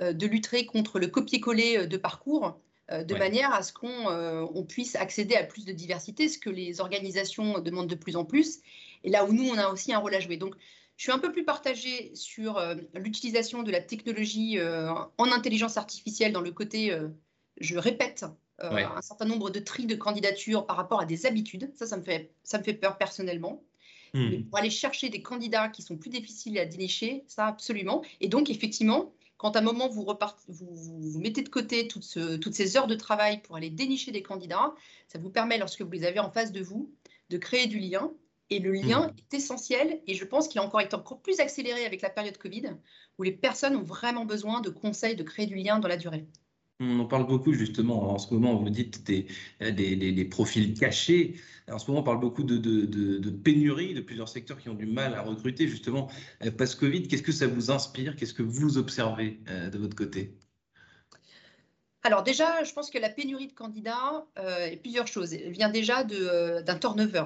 de 0.00 0.26
lutter 0.28 0.64
contre 0.64 1.00
le 1.00 1.08
copier-coller 1.08 1.88
de 1.88 1.96
parcours, 1.96 2.60
de 2.88 3.14
manière 3.16 3.52
à 3.52 3.64
ce 3.64 3.72
qu'on 3.72 4.64
puisse 4.68 4.94
accéder 4.94 5.34
à 5.34 5.42
plus 5.42 5.64
de 5.64 5.72
diversité, 5.72 6.28
ce 6.28 6.38
que 6.38 6.50
les 6.50 6.80
organisations 6.80 7.58
demandent 7.58 7.88
de 7.88 7.96
plus 7.96 8.14
en 8.14 8.24
plus, 8.24 8.60
et 9.02 9.10
là 9.10 9.24
où 9.24 9.32
nous, 9.32 9.48
on 9.48 9.58
a 9.58 9.70
aussi 9.70 9.92
un 9.92 9.98
rôle 9.98 10.14
à 10.14 10.20
jouer. 10.20 10.36
Donc, 10.36 10.54
je 10.96 11.02
suis 11.02 11.10
un 11.10 11.18
peu 11.18 11.32
plus 11.32 11.44
partagée 11.44 12.12
sur 12.14 12.62
l'utilisation 12.94 13.64
de 13.64 13.72
la 13.72 13.80
technologie 13.80 14.60
en 14.62 15.32
intelligence 15.32 15.76
artificielle 15.76 16.30
dans 16.30 16.42
le 16.42 16.52
côté, 16.52 16.96
je 17.60 17.76
répète, 17.76 18.24
euh, 18.64 18.86
un 18.96 19.02
certain 19.02 19.24
nombre 19.24 19.50
de 19.50 19.60
tris 19.60 19.86
de 19.86 19.94
candidatures 19.94 20.66
par 20.66 20.76
rapport 20.76 21.00
à 21.00 21.04
des 21.04 21.26
habitudes. 21.26 21.70
Ça, 21.76 21.86
ça 21.86 21.96
me 21.96 22.02
fait, 22.02 22.32
ça 22.42 22.58
me 22.58 22.64
fait 22.64 22.74
peur 22.74 22.98
personnellement. 22.98 23.62
Hmm. 24.14 24.28
Mais 24.30 24.38
pour 24.38 24.58
aller 24.58 24.70
chercher 24.70 25.10
des 25.10 25.22
candidats 25.22 25.68
qui 25.68 25.82
sont 25.82 25.96
plus 25.96 26.10
difficiles 26.10 26.58
à 26.58 26.64
dénicher, 26.64 27.24
ça 27.28 27.46
absolument. 27.46 28.02
Et 28.20 28.28
donc, 28.28 28.50
effectivement, 28.50 29.12
quand 29.36 29.54
à 29.54 29.60
un 29.60 29.62
moment 29.62 29.88
vous, 29.88 30.04
vous, 30.48 30.74
vous, 30.74 31.20
mettez 31.20 31.42
de 31.42 31.48
côté 31.48 31.86
toutes, 31.86 32.02
ce, 32.02 32.36
toutes, 32.36 32.54
ces 32.54 32.76
heures 32.76 32.88
de 32.88 32.96
travail 32.96 33.42
pour 33.42 33.56
aller 33.56 33.70
dénicher 33.70 34.10
des 34.10 34.22
candidats, 34.22 34.74
ça 35.06 35.18
vous 35.18 35.30
permet, 35.30 35.58
lorsque 35.58 35.82
vous 35.82 35.92
les 35.92 36.04
avez 36.04 36.18
en 36.18 36.30
face 36.30 36.50
de 36.50 36.60
vous, 36.60 36.92
de 37.30 37.38
créer 37.38 37.66
du 37.66 37.78
lien. 37.78 38.10
Et 38.50 38.60
le 38.60 38.72
lien 38.72 39.08
hmm. 39.08 39.14
est 39.18 39.34
essentiel 39.34 40.00
et 40.06 40.14
je 40.14 40.24
pense 40.24 40.48
qu'il 40.48 40.58
a 40.58 40.64
encore 40.64 40.80
été 40.80 40.96
encore 40.96 41.20
plus 41.20 41.38
accéléré 41.38 41.84
avec 41.84 42.00
la 42.00 42.08
période 42.08 42.38
Covid, 42.38 42.70
où 43.18 43.22
les 43.22 43.32
personnes 43.32 43.76
ont 43.76 43.82
vraiment 43.82 44.24
besoin 44.24 44.62
de 44.62 44.70
conseils, 44.70 45.16
de 45.16 45.22
créer 45.22 45.44
du 45.44 45.54
lien 45.54 45.78
dans 45.78 45.86
la 45.86 45.98
durée. 45.98 46.26
On 46.80 47.00
en 47.00 47.06
parle 47.06 47.26
beaucoup 47.26 47.52
justement 47.52 48.12
en 48.12 48.18
ce 48.18 48.32
moment, 48.32 48.54
vous 48.54 48.70
dites 48.70 49.04
des, 49.04 50.24
profils 50.30 50.74
cachés. 50.78 51.34
En 51.68 51.78
ce 51.78 51.90
moment, 51.90 52.02
on 52.02 52.04
parle 52.04 52.20
beaucoup 52.20 52.44
de, 52.44 53.30
pénurie 53.30 53.94
de 53.94 54.00
plusieurs 54.00 54.28
secteurs 54.28 54.58
qui 54.58 54.68
ont 54.68 54.74
du 54.74 54.86
mal 54.86 55.14
à 55.14 55.22
recruter 55.22 55.66
justement 55.66 56.08
euh, 56.44 56.52
post-Covid. 56.52 57.08
Qu'est-ce 57.08 57.24
que 57.24 57.32
ça 57.32 57.48
vous 57.48 57.72
inspire? 57.72 58.14
Qu'est-ce 58.14 58.34
que 58.34 58.44
vous 58.44 58.78
observez 58.78 59.40
euh, 59.48 59.70
de 59.70 59.78
votre 59.78 59.96
côté? 59.96 60.36
Alors 62.04 62.22
déjà, 62.22 62.62
je 62.62 62.72
pense 62.72 62.90
que 62.90 62.98
la 62.98 63.10
pénurie 63.10 63.48
de 63.48 63.52
candidats, 63.52 64.24
euh, 64.38 64.76
plusieurs 64.80 65.08
choses. 65.08 65.34
Elle 65.34 65.50
vient 65.50 65.68
déjà 65.68 66.04
d'un 66.04 66.78
turnover. 66.78 67.24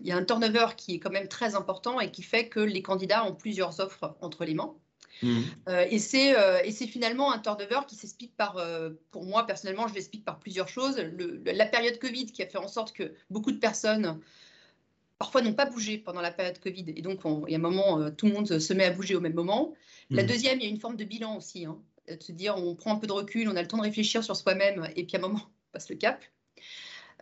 il 0.00 0.06
y 0.06 0.12
a 0.12 0.16
un 0.16 0.24
turnover 0.24 0.68
qui 0.78 0.94
est 0.94 0.98
quand 0.98 1.10
même 1.10 1.28
très 1.28 1.54
important 1.54 2.00
et 2.00 2.10
qui 2.10 2.22
fait 2.22 2.48
que 2.48 2.60
les 2.60 2.82
candidats 2.82 3.26
ont 3.26 3.34
plusieurs 3.34 3.80
offres 3.80 4.16
entre 4.22 4.46
les 4.46 4.54
mains. 4.54 4.74
Mmh. 5.22 5.40
Euh, 5.68 5.86
euh, 5.86 6.60
et 6.64 6.70
c'est 6.70 6.86
finalement 6.86 7.32
un 7.32 7.38
turnover 7.38 7.80
qui 7.86 7.94
s'explique 7.94 8.36
par, 8.36 8.56
euh, 8.58 8.90
pour 9.10 9.24
moi 9.24 9.46
personnellement, 9.46 9.88
je 9.88 9.94
l'explique 9.94 10.24
par 10.24 10.38
plusieurs 10.38 10.68
choses. 10.68 10.96
la 10.98 11.66
période 11.66 11.98
Covid 11.98 12.26
qui 12.26 12.42
a 12.42 12.46
fait 12.46 12.58
en 12.58 12.68
sorte 12.68 12.92
que 12.92 13.14
beaucoup 13.30 13.52
de 13.52 13.58
personnes 13.58 14.20
parfois 15.18 15.42
n'ont 15.42 15.54
pas 15.54 15.66
bougé 15.66 15.98
pendant 15.98 16.20
la 16.20 16.32
période 16.32 16.58
Covid. 16.58 16.86
Et 16.96 17.02
donc, 17.02 17.20
il 17.46 17.52
y 17.52 17.54
a 17.54 17.58
un 17.58 17.60
moment, 17.60 18.10
tout 18.10 18.26
le 18.26 18.32
monde 18.32 18.58
se 18.58 18.72
met 18.72 18.84
à 18.84 18.90
bouger 18.90 19.14
au 19.14 19.20
même 19.20 19.34
moment. 19.34 19.74
La 20.10 20.22
mmh. 20.22 20.26
deuxième, 20.26 20.60
il 20.60 20.64
y 20.64 20.66
a 20.66 20.70
une 20.70 20.80
forme 20.80 20.96
de 20.96 21.04
bilan 21.04 21.36
aussi. 21.36 21.64
Hein, 21.64 21.78
de 22.08 22.22
se 22.22 22.32
dire, 22.32 22.56
on 22.58 22.74
prend 22.74 22.92
un 22.92 22.96
peu 22.96 23.06
de 23.06 23.12
recul, 23.12 23.48
on 23.48 23.56
a 23.56 23.62
le 23.62 23.68
temps 23.68 23.78
de 23.78 23.82
réfléchir 23.82 24.22
sur 24.22 24.36
soi-même, 24.36 24.86
et 24.94 25.04
puis 25.04 25.16
à 25.16 25.20
un 25.20 25.22
moment, 25.22 25.40
on 25.40 25.72
passe 25.72 25.88
le 25.88 25.96
cap. 25.96 26.22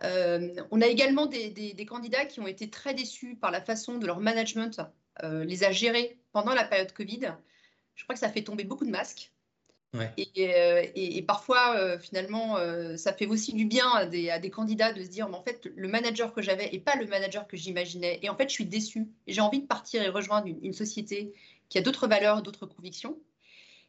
on 0.01 0.81
a 0.81 0.87
également 0.87 1.27
des, 1.27 1.49
des, 1.51 1.85
candidats 1.85 2.25
qui 2.25 2.41
ont 2.41 2.47
été 2.47 2.69
très 2.69 2.93
déçus 2.93 3.37
par 3.37 3.51
la 3.51 3.61
façon 3.61 3.97
de 3.97 4.05
leur 4.05 4.19
management 4.19 4.81
les 5.21 5.63
a 5.63 5.71
gérés 5.71 6.17
pendant 6.33 6.53
la 6.53 6.65
période 6.65 6.91
Covid 6.91 7.35
je 7.95 8.03
crois 8.03 8.13
que 8.13 8.19
ça 8.19 8.29
fait 8.29 8.43
tomber 8.43 8.63
beaucoup 8.63 8.85
de 8.85 8.91
masques. 8.91 9.33
Euh, 9.95 10.85
et, 10.95 11.21
parfois, 11.21 11.75
euh, 11.77 11.99
finalement, 11.99 12.57
euh, 12.57 12.97
ça 12.97 13.13
fait 13.13 13.27
aussi 13.27 13.53
du 13.53 13.65
bien 13.65 13.89
à 13.91 14.05
des, 14.05 14.49
candidats 14.49 14.91
de 14.91 15.03
se 15.03 15.09
dire, 15.09 15.29
mais 15.29 15.35
en 15.35 15.43
fait, 15.43 15.67
le 15.75 15.87
manager 15.87 16.33
que 16.33 16.41
j'avais 16.41 16.69
n'est 16.71 16.79
pas 16.79 16.95
le 16.95 17.05
manager 17.05 17.47
que 17.47 17.57
j'imaginais. 17.57 18.19
Et 18.21 18.29
en 18.29 18.35
fait, 18.35 18.49
je 18.49 18.53
suis 18.53 18.65
déçue. 18.65 19.07
Et 19.27 19.33
j'ai 19.33 19.41
envie 19.41 19.61
de 19.61 19.67
partir 19.67 20.01
et 20.01 20.09
rejoindre 20.09 20.47
une, 20.47 20.73
société 20.73 21.33
qui 21.69 21.77
a 21.77 21.81
d'autres 21.81 22.07
valeurs, 22.07 22.41
d'autres 22.41 22.65
convictions. 22.65 23.17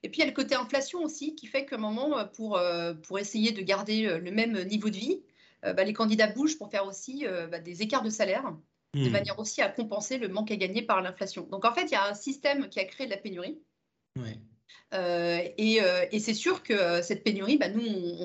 Et 0.03 0.11
puis, 0.11 0.19
il 0.19 0.25
y 0.25 0.25
a 0.25 0.29
le 0.29 0.35
côté 0.35 0.55
inflation 0.55 1.03
aussi, 1.03 1.35
qui 1.35 1.47
fait 1.47 1.65
qu'à 1.65 1.77
un 1.77 1.79
moment, 1.79 2.27
pour, 2.35 2.61
pour 3.05 3.19
essayer 3.19 3.53
de 3.53 3.63
garder 3.63 4.19
le 4.19 4.31
même 4.31 4.63
niveau 4.65 4.91
de 4.91 4.97
vie, 4.97 5.23
bah, 5.63 5.83
les 5.83 5.95
candidats 5.95 6.27
bougent 6.27 6.59
pour 6.59 6.71
faire 6.71 6.87
aussi 6.87 7.25
bah, 7.51 7.59
des 7.59 7.81
écarts 7.81 8.03
de 8.03 8.11
salaire, 8.11 8.55
de 8.93 9.09
hmm. 9.09 9.11
manière 9.11 9.39
aussi 9.39 9.63
à 9.63 9.71
compenser 9.71 10.19
le 10.19 10.29
manque 10.29 10.51
à 10.51 10.57
gagner 10.57 10.83
par 10.83 11.01
l'inflation. 11.01 11.45
Donc, 11.51 11.65
en 11.65 11.73
fait, 11.73 11.85
il 11.85 11.93
y 11.93 11.97
a 11.97 12.07
un 12.07 12.15
système 12.15 12.69
qui 12.69 12.81
a 12.81 12.85
créé 12.85 13.07
de 13.07 13.13
la 13.13 13.17
pénurie 13.17 13.59
euh, 14.17 15.41
euh, 15.61 16.07
et, 16.13 16.21
c'est 16.21 16.35
sûr 16.35 16.63
que 16.63 16.73
euh, 16.73 17.03
cette 17.03 17.25
pénurie, 17.25 17.59
bah, 17.59 17.69
nous, 17.69 17.83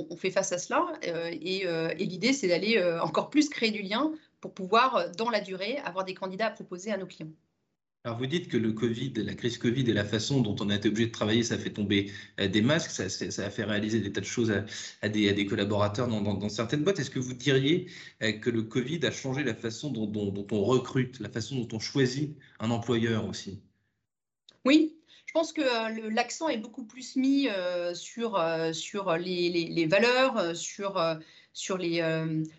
on, 0.09 0.15
fait 0.15 0.31
face 0.31 0.51
à 0.51 0.57
cela. 0.57 0.87
et, 1.03 2.05
l'idée, 2.05 2.33
c'est 2.33 2.47
d'aller 2.47 2.81
encore 3.01 3.29
plus 3.29 3.49
créer 3.49 3.71
du 3.71 3.81
lien 3.81 4.11
pour 4.41 4.53
pouvoir, 4.53 5.11
dans 5.17 5.29
la 5.29 5.41
durée, 5.41 5.77
avoir 5.83 6.05
des 6.05 6.13
candidats 6.13 6.47
à 6.47 6.51
proposer 6.51 6.91
à 6.91 6.97
nos 6.97 7.05
clients. 7.05 7.31
Alors 8.05 8.17
vous 8.17 8.27
dites 8.27 8.47
que 8.47 8.55
le 8.55 8.71
Covid, 8.71 9.11
la 9.17 9.35
crise 9.35 9.57
Covid 9.57 9.81
et 9.89 9.93
la 9.93 10.05
façon 10.05 10.39
dont 10.39 10.55
on 10.61 10.69
a 10.69 10.75
été 10.75 10.87
obligé 10.87 11.07
de 11.07 11.11
travailler, 11.11 11.43
ça 11.43 11.57
fait 11.57 11.71
tomber 11.71 12.09
des 12.37 12.61
masques, 12.61 12.91
ça, 12.91 13.09
ça 13.09 13.45
a 13.45 13.49
fait 13.49 13.65
réaliser 13.65 13.99
des 13.99 14.13
tas 14.13 14.21
de 14.21 14.25
choses 14.25 14.53
à, 15.01 15.09
des, 15.09 15.33
des, 15.33 15.45
collaborateurs 15.45 16.07
dans, 16.07 16.47
certaines 16.47 16.85
boîtes. 16.85 16.99
Est-ce 16.99 17.09
que 17.09 17.19
vous 17.19 17.33
diriez 17.33 17.87
que 18.21 18.49
le 18.49 18.63
Covid 18.63 19.05
a 19.05 19.11
changé 19.11 19.43
la 19.43 19.53
façon 19.53 19.91
dont, 19.91 20.07
dont 20.07 20.47
on 20.51 20.63
recrute, 20.63 21.19
la 21.19 21.27
façon 21.27 21.57
dont 21.57 21.67
on 21.75 21.79
choisit 21.79 22.37
un 22.61 22.71
employeur 22.71 23.27
aussi? 23.27 23.61
Oui, 24.63 24.98
je 25.29 25.33
pense 25.33 25.53
que 25.53 25.61
euh, 25.61 26.09
l'accent 26.11 26.49
est 26.49 26.57
beaucoup 26.57 26.83
plus 26.83 27.15
mis 27.15 27.47
euh, 27.49 27.93
sur, 27.93 28.35
euh, 28.35 28.73
sur 28.73 29.15
les, 29.15 29.85
valeurs, 29.85 30.55
sur, 30.55 30.99
sur, 31.53 31.79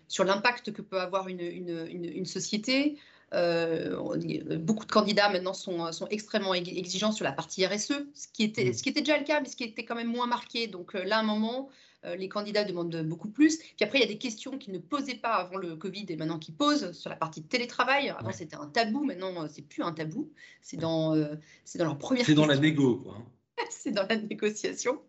sur 0.07 0.23
l'impact 0.23 0.71
que 0.71 0.81
peut 0.81 1.01
avoir 1.01 1.27
une, 1.27 1.41
une, 1.41 2.25
société. 2.25 2.97
beaucoup 3.33 4.85
de 4.85 4.91
candidats 4.91 5.27
maintenant 5.27 5.53
sont, 5.53 5.91
sont, 5.91 6.07
extrêmement 6.07 6.53
exigeants 6.53 7.11
sur 7.11 7.25
la 7.25 7.33
partie 7.33 7.65
RSE, 7.65 8.05
ce 8.13 8.27
qui, 8.31 8.43
était, 8.43 8.69
mmh. 8.69 8.73
ce 8.73 8.83
qui 8.83 8.89
était 8.89 9.01
déjà 9.01 9.17
le 9.17 9.25
cas, 9.25 9.41
mais 9.41 9.49
ce 9.49 9.57
qui 9.57 9.65
était 9.65 9.83
quand 9.83 9.95
même 9.95 10.07
moins 10.07 10.27
marqué. 10.27 10.67
Donc 10.67 10.93
là, 10.93 11.17
à 11.17 11.19
un 11.19 11.23
moment, 11.23 11.69
les 12.03 12.29
candidats 12.29 12.63
demandent 12.63 13.03
beaucoup 13.03 13.29
plus. 13.29 13.57
Puis 13.57 13.83
après, 13.83 13.99
il 13.99 14.01
y 14.01 14.05
a 14.05 14.07
des 14.07 14.17
questions 14.17 14.57
qu'ils 14.57 14.73
ne 14.73 14.79
posaient 14.79 15.15
pas 15.15 15.35
avant 15.35 15.57
le 15.57 15.75
Covid 15.75 16.05
et 16.09 16.15
maintenant 16.15 16.39
qu'ils 16.39 16.55
posent 16.55 16.91
sur 16.93 17.09
la 17.09 17.15
partie 17.15 17.43
télétravail. 17.43 18.09
Avant, 18.09 18.31
c'était 18.31 18.55
un 18.55 18.67
tabou. 18.67 19.03
Maintenant, 19.03 19.47
c'est 19.49 19.61
plus 19.61 19.83
un 19.83 19.91
tabou. 19.91 20.31
C'est 20.61 20.77
dans, 20.77 21.15
c'est 21.63 21.77
dans 21.77 21.85
leur 21.85 21.97
première. 21.97 22.25
C'est 22.25 22.33
dans 22.33 22.47
la 22.47 22.57
négo, 22.57 22.97
quoi. 22.97 23.17
Hein. 23.17 23.25
c'est 23.69 23.91
dans 23.91 24.07
la 24.07 24.15
négociation. 24.15 25.01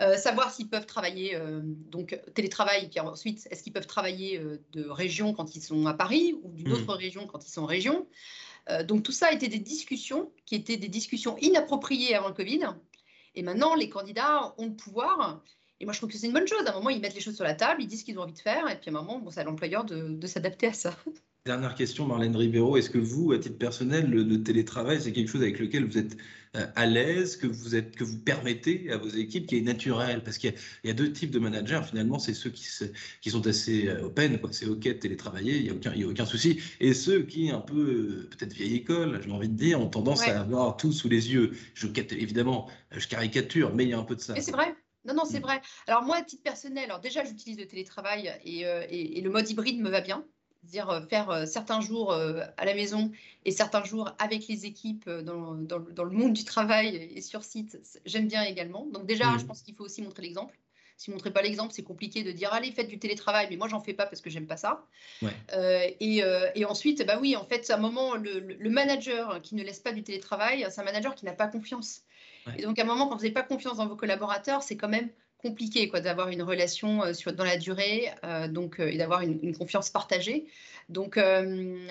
Euh, 0.00 0.16
savoir 0.16 0.52
s'ils 0.52 0.68
peuvent 0.68 0.86
travailler, 0.86 1.34
euh, 1.34 1.60
donc 1.62 2.18
télétravail, 2.34 2.88
puis 2.88 3.00
ensuite, 3.00 3.46
est-ce 3.50 3.62
qu'ils 3.62 3.72
peuvent 3.72 3.86
travailler 3.86 4.38
euh, 4.38 4.60
de 4.72 4.88
région 4.88 5.32
quand 5.32 5.54
ils 5.54 5.62
sont 5.62 5.86
à 5.86 5.94
Paris 5.94 6.34
ou 6.42 6.52
d'une 6.52 6.68
hmm. 6.68 6.72
autre 6.72 6.94
région 6.94 7.26
quand 7.26 7.44
ils 7.46 7.50
sont 7.50 7.62
en 7.62 7.66
région. 7.66 8.06
donc 8.84 9.02
tout 9.02 9.12
ça 9.12 9.28
a 9.28 9.32
été 9.32 9.48
des 9.48 9.58
discussions 9.58 10.30
qui 10.44 10.54
étaient 10.54 10.76
des 10.76 10.88
discussions 10.88 11.38
inappropriées 11.38 12.14
avant 12.14 12.28
le 12.28 12.34
Covid. 12.34 12.60
Et 13.34 13.42
maintenant, 13.42 13.74
les 13.74 13.88
candidats 13.88 14.54
ont 14.58 14.66
le 14.66 14.74
pouvoir. 14.74 15.42
Et 15.80 15.84
moi, 15.84 15.92
je 15.92 15.98
trouve 15.98 16.10
que 16.10 16.16
c'est 16.16 16.26
une 16.26 16.32
bonne 16.32 16.48
chose. 16.48 16.66
À 16.66 16.72
un 16.72 16.74
moment, 16.74 16.90
ils 16.90 17.00
mettent 17.00 17.14
les 17.14 17.20
choses 17.20 17.36
sur 17.36 17.44
la 17.44 17.54
table, 17.54 17.82
ils 17.82 17.86
disent 17.86 18.00
ce 18.00 18.04
qu'ils 18.04 18.18
ont 18.18 18.22
envie 18.22 18.32
de 18.32 18.38
faire. 18.38 18.68
Et 18.68 18.76
puis 18.76 18.90
à 18.90 18.92
un 18.92 19.00
moment, 19.00 19.18
bon, 19.18 19.30
c'est 19.30 19.40
à 19.40 19.44
l'employeur 19.44 19.84
de, 19.84 20.08
de 20.08 20.26
s'adapter 20.26 20.66
à 20.66 20.72
ça. 20.72 20.96
Dernière 21.46 21.74
question, 21.74 22.04
Marlène 22.04 22.36
Ribeiro. 22.36 22.76
Est-ce 22.76 22.90
que 22.90 22.98
vous, 22.98 23.32
à 23.32 23.38
titre 23.38 23.56
personnel, 23.56 24.10
le, 24.10 24.42
télétravail, 24.42 25.00
c'est 25.00 25.12
quelque 25.12 25.30
chose 25.30 25.40
avec 25.40 25.58
lequel 25.58 25.86
vous 25.86 25.96
êtes 25.96 26.16
euh, 26.56 26.66
à 26.76 26.84
l'aise, 26.84 27.36
que 27.36 27.46
vous 27.46 27.74
êtes, 27.74 27.96
que 27.96 28.04
vous 28.04 28.18
permettez 28.18 28.90
à 28.90 28.98
vos 28.98 29.08
équipes, 29.08 29.46
qui 29.46 29.56
est 29.56 29.62
naturel? 29.62 30.22
Parce 30.22 30.36
qu'il 30.36 30.52
y, 30.84 30.90
a 30.90 30.92
deux 30.92 31.10
types 31.10 31.30
de 31.30 31.38
managers. 31.38 31.80
Finalement, 31.88 32.18
c'est 32.18 32.34
ceux 32.34 32.50
qui, 32.50 32.66
qui, 33.22 33.30
sont 33.30 33.46
assez 33.46 33.88
euh, 33.88 34.04
open, 34.06 34.38
c'est 34.50 34.66
ok 34.66 34.82
de 34.82 34.92
télétravailler, 34.92 35.56
il 35.56 35.62
n'y 35.62 35.70
a 35.70 35.72
aucun, 35.72 35.92
a 35.92 36.06
aucun 36.06 36.26
souci. 36.26 36.60
Et 36.80 36.92
ceux 36.92 37.22
qui, 37.22 37.50
un 37.50 37.60
peu 37.60 37.80
euh, 37.80 38.28
peut-être 38.36 38.52
vieille 38.52 38.74
école, 38.74 39.20
j'ai 39.24 39.30
envie 39.30 39.48
de 39.48 39.56
dire, 39.56 39.80
ont 39.80 39.88
tendance 39.88 40.28
à 40.28 40.40
avoir 40.40 40.76
tout 40.76 40.92
sous 40.92 41.08
les 41.08 41.32
yeux. 41.32 41.52
Je 41.72 41.86
évidemment, 42.10 42.68
je 42.90 43.08
caricature, 43.08 43.74
mais 43.74 43.84
il 43.84 43.90
y 43.90 43.94
a 43.94 43.98
un 43.98 44.04
peu 44.04 44.16
de 44.16 44.20
ça. 44.20 44.34
Mais 44.34 44.42
c'est 44.42 44.52
vrai. 44.52 44.74
Non, 45.08 45.14
non, 45.14 45.24
c'est 45.24 45.40
mm. 45.40 45.42
vrai. 45.42 45.60
Alors 45.86 46.02
moi, 46.02 46.16
à 46.16 46.22
titre 46.22 46.42
personnel, 46.42 46.84
alors 46.84 47.00
déjà, 47.00 47.24
j'utilise 47.24 47.58
le 47.58 47.66
télétravail 47.66 48.32
et, 48.44 48.60
et, 48.60 49.20
le 49.20 49.30
mode 49.30 49.48
hybride 49.50 49.80
me 49.80 49.90
va 49.90 50.00
bien 50.00 50.24
dire 50.64 50.90
euh, 50.90 51.00
faire 51.00 51.30
euh, 51.30 51.46
certains 51.46 51.80
jours 51.80 52.12
euh, 52.12 52.42
à 52.56 52.64
la 52.64 52.74
maison 52.74 53.10
et 53.44 53.50
certains 53.50 53.84
jours 53.84 54.14
avec 54.18 54.46
les 54.48 54.66
équipes 54.66 55.08
dans, 55.08 55.54
dans, 55.54 56.04
le 56.04 56.10
monde 56.10 56.32
du 56.32 56.44
travail 56.44 56.96
et 56.96 57.20
sur 57.20 57.44
site, 57.44 57.78
j'aime 58.04 58.28
bien 58.28 58.42
également. 58.42 58.86
Donc 58.86 59.06
déjà, 59.06 59.30
mmh. 59.30 59.40
je 59.40 59.44
pense 59.44 59.62
qu'il 59.62 59.74
faut 59.74 59.84
aussi 59.84 60.02
montrer 60.02 60.22
l'exemple. 60.22 60.58
Si 60.98 61.06
vous 61.06 61.12
ne 61.12 61.18
montrez 61.18 61.30
pas 61.30 61.40
l'exemple, 61.40 61.72
c'est 61.72 61.82
compliqué 61.82 62.22
de 62.22 62.32
dire 62.32 62.52
allez, 62.52 62.70
faites 62.72 62.88
du 62.88 62.98
télétravail, 62.98 63.46
mais 63.48 63.56
moi, 63.56 63.68
j'en 63.68 63.80
fais 63.80 63.94
pas 63.94 64.04
parce 64.04 64.20
que 64.20 64.28
j'aime 64.28 64.46
pas 64.46 64.58
ça. 64.58 64.84
et, 66.00 66.22
et, 66.54 66.64
ensuite, 66.66 67.06
bah 67.06 67.18
oui, 67.20 67.36
en 67.36 67.44
fait, 67.44 67.70
à 67.70 67.76
un 67.76 67.78
moment, 67.78 68.16
le, 68.16 68.40
le, 68.40 68.70
manager 68.70 69.40
qui 69.40 69.54
ne 69.54 69.62
laisse 69.62 69.78
pas 69.78 69.92
du 69.92 70.02
télétravail, 70.02 70.66
c'est 70.68 70.80
un 70.80 70.84
manager 70.84 71.14
qui 71.14 71.24
n'a 71.24 71.32
pas 71.32 71.46
confiance. 71.46 72.02
Et 72.58 72.62
donc, 72.62 72.78
à 72.78 72.82
un 72.82 72.84
moment, 72.84 73.06
quand 73.06 73.14
vous 73.14 73.22
n'avez 73.22 73.32
pas 73.32 73.42
confiance 73.42 73.78
dans 73.78 73.86
vos 73.86 73.96
collaborateurs, 73.96 74.62
c'est 74.62 74.76
quand 74.76 74.88
même 74.88 75.08
compliqué 75.38 75.88
quoi 75.88 76.00
d'avoir 76.00 76.28
une 76.28 76.42
relation 76.42 77.02
euh, 77.02 77.12
sur, 77.12 77.32
dans 77.32 77.44
la 77.44 77.56
durée 77.56 78.10
euh, 78.24 78.48
donc 78.48 78.80
euh, 78.80 78.88
et 78.88 78.98
d'avoir 78.98 79.22
une, 79.22 79.56
confiance 79.56 79.90
partagée 79.90 80.46
donc 80.88 81.18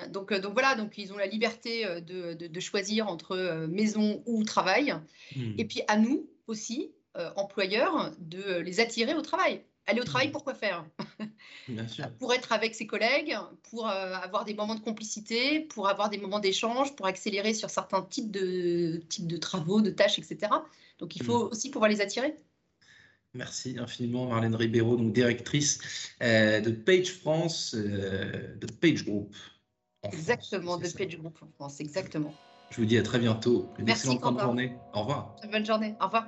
donc 0.10 0.34
donc 0.34 0.54
voilà 0.54 0.76
donc 0.76 0.98
ils 0.98 1.14
ont 1.14 1.18
la 1.18 1.28
liberté 1.28 1.86
de, 2.02 2.34
de, 2.34 2.60
choisir 2.60 3.08
entre 3.08 3.68
maison 3.68 4.24
ou 4.26 4.44
travail 4.44 4.96
hmm. 5.36 5.54
et 5.58 5.66
puis 5.66 5.82
à 5.88 5.98
nous 5.98 6.28
aussi 6.48 6.92
employeurs 7.36 8.12
de 8.20 8.60
les 8.60 8.80
attirer 8.80 9.14
au 9.16 9.22
travail 9.22 9.64
aller 9.88 10.02
au 10.02 10.04
travail 10.04 10.28
hmm. 10.28 10.32
pour 10.32 10.44
quoi 10.44 10.54
faire 10.54 10.86
pour 12.20 12.34
être 12.34 12.52
avec 12.52 12.76
ses 12.76 12.86
collègues 12.86 13.36
pour 13.64 13.88
avoir 13.88 14.46
des 14.46 14.54
moments 14.54 14.76
de 14.76 14.82
complicité 14.82 15.62
pour 15.62 15.90
avoir 15.90 16.10
des 16.10 16.18
moments 16.20 16.40
d'échange 16.40 16.96
pour 16.96 17.08
accélérer 17.08 17.54
sur 17.54 17.70
certains 17.70 18.04
types 18.04 18.30
de 18.30 19.02
types 19.10 19.28
de 19.28 19.38
travaux 19.38 19.82
de 19.82 19.90
tâches 19.90 20.20
etc 20.20 20.52
donc 21.00 21.16
il 21.16 21.24
faut 21.24 21.46
hmm. 21.46 21.52
aussi 21.52 21.72
pouvoir 21.72 21.90
les 21.90 22.02
attirer 22.02 22.36
Merci 23.34 23.76
infiniment 23.78 24.28
Marlène 24.28 24.56
Ribeiro, 24.56 24.96
donc 24.96 25.14
directrice 25.14 25.80
euh, 26.24 26.60
de 26.60 26.72
Page 26.72 27.12
France, 27.12 27.76
euh, 27.78 28.56
de 28.56 28.66
Page 28.66 29.06
Group. 29.06 29.36
exactement, 30.04 30.78
de 30.78 30.88
Page 30.90 31.18
Group 31.18 31.38
en 31.42 31.48
France, 31.48 31.80
exactement. 31.80 32.34
Je 32.70 32.82
vous 32.82 32.86
dis 32.86 32.98
à 32.98 33.04
très 33.04 33.20
bientôt. 33.20 33.70
Une 33.80 33.86
Merci, 33.86 34.12
excellente 34.12 34.40
journée. 34.40 34.76
Au 34.94 35.02
revoir. 35.02 35.36
bonne 35.52 35.66
journée. 35.66 35.96
Au 36.02 36.06
revoir. 36.06 36.28